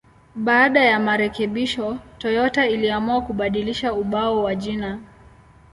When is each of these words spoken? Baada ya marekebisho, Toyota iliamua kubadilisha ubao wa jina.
Baada 0.35 0.79
ya 0.85 0.99
marekebisho, 0.99 1.97
Toyota 2.17 2.67
iliamua 2.69 3.21
kubadilisha 3.21 3.93
ubao 3.93 4.43
wa 4.43 4.55
jina. 4.55 4.99